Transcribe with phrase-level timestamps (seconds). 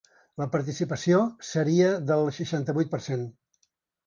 [0.41, 1.19] La participació
[1.49, 3.29] seria del seixanta-vuit per cent.